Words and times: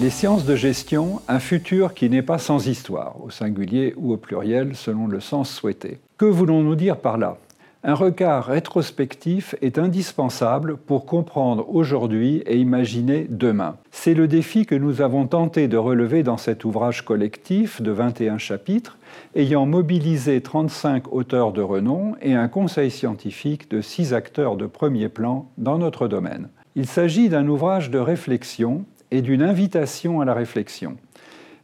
Les 0.00 0.10
sciences 0.10 0.44
de 0.44 0.54
gestion, 0.54 1.20
un 1.26 1.40
futur 1.40 1.92
qui 1.92 2.08
n'est 2.08 2.22
pas 2.22 2.38
sans 2.38 2.68
histoire, 2.68 3.16
au 3.20 3.30
singulier 3.30 3.94
ou 3.96 4.12
au 4.12 4.16
pluriel 4.16 4.76
selon 4.76 5.08
le 5.08 5.18
sens 5.18 5.50
souhaité. 5.50 5.98
Que 6.16 6.24
voulons-nous 6.24 6.76
dire 6.76 6.98
par 6.98 7.18
là? 7.18 7.36
Un 7.84 7.94
regard 7.94 8.46
rétrospectif 8.46 9.54
est 9.62 9.78
indispensable 9.78 10.76
pour 10.76 11.06
comprendre 11.06 11.64
aujourd'hui 11.72 12.42
et 12.44 12.56
imaginer 12.56 13.28
demain. 13.30 13.76
C'est 13.92 14.14
le 14.14 14.26
défi 14.26 14.66
que 14.66 14.74
nous 14.74 15.00
avons 15.00 15.28
tenté 15.28 15.68
de 15.68 15.76
relever 15.76 16.24
dans 16.24 16.38
cet 16.38 16.64
ouvrage 16.64 17.04
collectif 17.04 17.80
de 17.80 17.92
21 17.92 18.38
chapitres, 18.38 18.98
ayant 19.36 19.64
mobilisé 19.64 20.40
35 20.40 21.12
auteurs 21.12 21.52
de 21.52 21.62
renom 21.62 22.16
et 22.20 22.34
un 22.34 22.48
conseil 22.48 22.90
scientifique 22.90 23.70
de 23.70 23.80
6 23.80 24.12
acteurs 24.12 24.56
de 24.56 24.66
premier 24.66 25.08
plan 25.08 25.48
dans 25.56 25.78
notre 25.78 26.08
domaine. 26.08 26.48
Il 26.74 26.86
s'agit 26.86 27.28
d'un 27.28 27.46
ouvrage 27.46 27.90
de 27.90 27.98
réflexion 28.00 28.86
et 29.12 29.22
d'une 29.22 29.42
invitation 29.42 30.20
à 30.20 30.24
la 30.24 30.34
réflexion. 30.34 30.96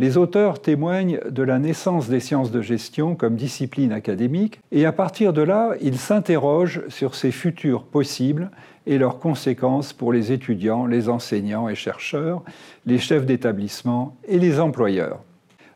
Les 0.00 0.16
auteurs 0.16 0.62
témoignent 0.62 1.18
de 1.28 1.42
la 1.42 1.58
naissance 1.58 2.08
des 2.08 2.20
sciences 2.20 2.52
de 2.52 2.62
gestion 2.62 3.16
comme 3.16 3.34
discipline 3.34 3.90
académique 3.90 4.60
et 4.70 4.86
à 4.86 4.92
partir 4.92 5.32
de 5.32 5.42
là, 5.42 5.72
ils 5.80 5.98
s'interrogent 5.98 6.82
sur 6.86 7.16
ses 7.16 7.32
futurs 7.32 7.82
possibles 7.82 8.52
et 8.86 8.96
leurs 8.96 9.18
conséquences 9.18 9.92
pour 9.92 10.12
les 10.12 10.30
étudiants, 10.30 10.86
les 10.86 11.08
enseignants 11.08 11.68
et 11.68 11.74
chercheurs, 11.74 12.44
les 12.86 12.98
chefs 12.98 13.26
d'établissement 13.26 14.16
et 14.28 14.38
les 14.38 14.60
employeurs. 14.60 15.18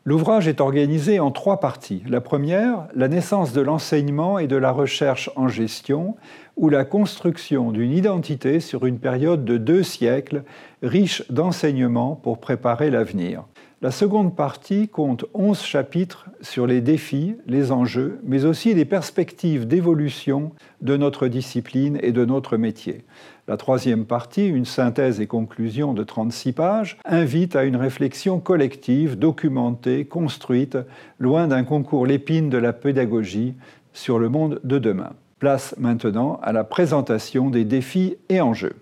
L'ouvrage 0.05 0.47
est 0.47 0.61
organisé 0.61 1.19
en 1.19 1.31
trois 1.31 1.59
parties. 1.59 2.03
La 2.07 2.21
première, 2.21 2.87
la 2.95 3.09
naissance 3.09 3.51
de 3.51 3.61
l'enseignement 3.61 4.39
et 4.39 4.47
de 4.47 4.57
la 4.57 4.71
recherche 4.71 5.29
en 5.35 5.49
gestion, 5.49 6.15
ou 6.55 6.69
la 6.69 6.85
construction 6.85 7.71
d'une 7.71 7.91
identité 7.91 8.59
sur 8.59 8.85
une 8.85 8.99
période 8.99 9.45
de 9.45 9.57
deux 9.57 9.83
siècles 9.83 10.43
riche 10.81 11.23
d'enseignements 11.31 12.15
pour 12.15 12.39
préparer 12.39 12.89
l'avenir. 12.89 13.45
La 13.83 13.91
seconde 13.91 14.33
partie 14.33 14.87
compte 14.87 15.25
onze 15.33 15.61
chapitres 15.61 16.29
sur 16.39 16.67
les 16.67 16.79
défis, 16.79 17.35
les 17.47 17.73
enjeux, 17.73 18.17
mais 18.23 18.45
aussi 18.45 18.73
les 18.73 18.85
perspectives 18.85 19.67
d'évolution 19.67 20.53
de 20.81 20.95
notre 20.95 21.27
discipline 21.27 21.99
et 22.01 22.13
de 22.13 22.23
notre 22.23 22.55
métier. 22.55 23.03
La 23.49 23.57
troisième 23.57 24.05
partie, 24.05 24.47
une 24.47 24.63
synthèse 24.63 25.19
et 25.19 25.27
conclusion 25.27 25.93
de 25.93 26.03
36 26.03 26.53
pages, 26.53 26.97
invite 27.03 27.57
à 27.57 27.65
une 27.65 27.75
réflexion 27.75 28.39
collective, 28.39 29.19
documentée, 29.19 30.05
construite, 30.05 30.77
loin 31.19 31.47
d'un 31.47 31.65
concours 31.65 32.05
l'épine 32.05 32.49
de 32.49 32.57
la 32.57 32.71
pédagogie 32.71 33.53
sur 33.91 34.17
le 34.17 34.29
monde 34.29 34.61
de 34.63 34.79
demain. 34.79 35.11
Place 35.43 35.75
maintenant 35.77 36.39
à 36.41 36.53
la 36.53 36.63
présentation 36.63 37.49
des 37.49 37.65
défis 37.65 38.15
et 38.29 38.39
enjeux. 38.39 38.77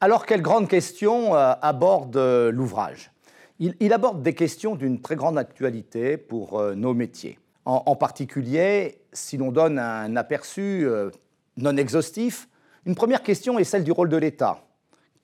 Alors, 0.00 0.26
quelle 0.26 0.42
grande 0.42 0.68
question 0.68 1.34
euh, 1.34 1.54
aborde 1.60 2.16
euh, 2.16 2.52
l'ouvrage? 2.52 3.10
Il, 3.58 3.92
aborde 3.92 4.22
des 4.22 4.32
questions 4.32 4.76
d'une 4.76 5.00
très 5.00 5.16
grande 5.16 5.36
actualité 5.36 6.16
pour 6.16 6.60
euh, 6.60 6.76
nos 6.76 6.94
métiers. 6.94 7.40
En, 7.64 7.96
particulier, 7.96 9.00
si 9.12 9.38
l'on 9.38 9.50
donne 9.50 9.80
un 9.80 10.14
aperçu 10.14 10.86
non 11.56 11.76
exhaustif, 11.76 12.48
une 12.86 12.94
première 12.94 13.24
question 13.24 13.58
est 13.58 13.64
celle 13.64 13.82
du 13.82 13.90
rôle 13.90 14.08
de 14.08 14.16
l'État. 14.16 14.62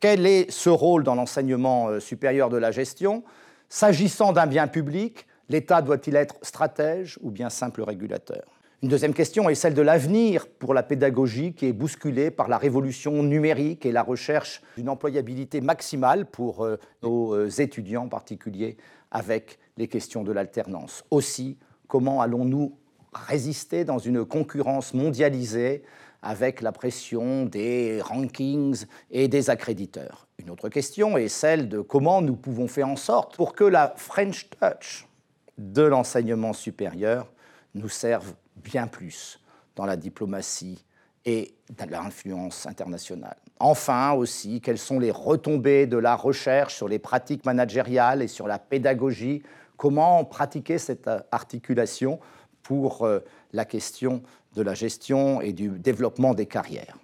Quel 0.01 0.27
est 0.27 0.51
ce 0.51 0.71
rôle 0.71 1.05
dans 1.05 1.15
l'enseignement 1.15 2.01
supérieur 2.01 2.51
de 2.51 2.57
la 2.57 2.73
gestion? 2.73 3.23
S'agissant 3.69 4.33
d'un 4.33 4.49
bien 4.49 4.67
public, 4.67 5.29
l'État 5.49 5.83
doit-il 5.83 6.17
être 6.17 6.35
stratège 6.43 7.17
ou 7.23 7.31
bien 7.31 7.49
simple 7.49 7.81
régulateur? 7.83 8.43
Une 8.85 8.91
deuxième 8.91 9.15
question 9.15 9.49
est 9.49 9.55
celle 9.55 9.73
de 9.73 9.81
l'avenir 9.81 10.47
pour 10.47 10.75
la 10.75 10.83
pédagogie 10.83 11.55
qui 11.55 11.65
est 11.65 11.73
bousculée 11.73 12.31
par 12.31 12.49
la 12.49 12.59
révolution 12.59 13.23
numérique 13.23 13.87
et 13.87 13.93
la 13.93 14.03
recherche 14.03 14.61
d'une 14.77 14.91
employabilité 14.91 15.63
maximale 15.63 16.27
pour 16.27 16.67
euh, 16.67 16.77
nos 17.03 17.35
euh, 17.35 17.49
étudiants 17.49 18.05
en 18.05 18.09
particulier 18.09 18.77
avec 19.11 19.59
les 19.79 19.89
questions 19.89 20.23
de 20.23 20.33
l'alternance. 20.33 21.03
Aussi, 21.11 21.57
comment 21.89 22.21
allons-nous 22.21 22.77
résister 23.15 23.87
dans 23.87 23.97
une 23.97 24.23
concurrence 24.23 24.93
mondialisée 24.93 25.83
avec 26.21 26.61
la 26.61 26.71
pression 26.71 27.47
des 27.47 28.03
rankings 28.03 28.85
et 29.11 29.29
des 29.29 29.49
accréditeurs? 29.49 30.29
Une 30.39 30.51
autre 30.51 30.69
question 30.69 31.17
est 31.17 31.29
celle 31.29 31.71
de 31.71 31.81
comment 31.81 32.21
nous 32.21 32.37
pouvons 32.37 32.69
faire 32.69 32.89
en 32.89 32.97
sorte 32.97 33.35
pour 33.35 33.55
que 33.55 33.65
la 33.65 33.95
French 33.97 34.51
Touch 34.51 35.09
de 35.57 35.85
l'enseignement 35.85 36.53
supérieur 36.53 37.33
nous 37.75 37.89
serve 37.89 38.35
bien 38.57 38.87
plus 38.87 39.41
dans 39.77 39.87
la 39.87 39.97
diplomatie 39.97 40.85
et 41.25 41.55
dans 41.77 41.91
l'influence 41.91 42.67
internationale. 42.67 43.37
Enfin 43.59 44.13
aussi, 44.13 44.61
quelles 44.61 44.79
sont 44.79 44.99
les 44.99 45.11
retombées 45.11 45.87
de 45.87 45.97
la 45.97 46.17
recherche 46.17 46.75
sur 46.75 46.89
les 46.89 46.99
pratiques 46.99 47.45
managériales 47.45 48.23
et 48.23 48.29
sur 48.29 48.47
la 48.47 48.59
pédagogie? 48.59 49.43
Comment 49.77 50.25
pratiquer 50.25 50.79
cette 50.79 51.09
articulation 51.33 52.21
pour 52.63 53.05
euh, 53.05 53.21
la 53.53 53.65
question 53.65 54.23
de 54.55 54.63
la 54.63 54.75
gestion 54.75 55.41
et 55.41 55.53
du 55.53 55.69
développement 55.71 56.35
des 56.35 56.47
carrières? 56.47 56.97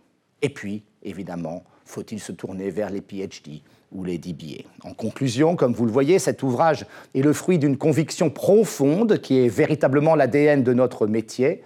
Et 0.43 0.49
puis, 0.49 0.83
évidemment, 1.03 1.65
faut-il 1.85 2.21
se 2.21 2.33
tourner 2.33 2.71
vers 2.71 2.91
les 2.91 3.01
PhD 3.01 3.63
ou 3.93 4.05
les 4.05 4.19
DBA 4.19 4.65
En 4.85 4.95
conclusion, 4.95 5.57
comme 5.57 5.73
vous 5.73 5.87
le 5.87 5.93
voyez, 5.93 6.19
cet 6.19 6.43
ouvrage 6.43 6.87
est 7.15 7.23
le 7.23 7.33
fruit 7.33 7.59
d'une 7.59 7.77
conviction 7.77 8.31
profonde 8.31 9.19
qui 9.19 9.39
est 9.39 9.49
véritablement 9.49 10.15
l'ADN 10.15 10.63
de 10.63 10.73
notre 10.73 11.07
métier, 11.07 11.63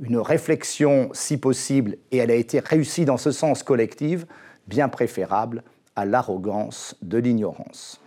une 0.00 0.18
réflexion 0.18 1.10
si 1.12 1.36
possible, 1.36 1.96
et 2.10 2.18
elle 2.18 2.30
a 2.30 2.34
été 2.34 2.60
réussie 2.60 3.04
dans 3.04 3.16
ce 3.16 3.30
sens 3.30 3.62
collectif, 3.62 4.26
bien 4.66 4.88
préférable 4.88 5.62
à 5.96 6.04
l'arrogance 6.04 6.96
de 7.02 7.18
l'ignorance. 7.18 8.00